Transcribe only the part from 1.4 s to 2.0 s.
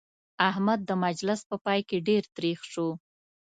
په پای کې